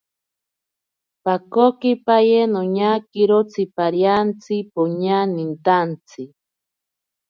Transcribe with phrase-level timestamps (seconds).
[1.23, 6.21] Pakokipaye noñakiro tsipariantsi poña nintantsi.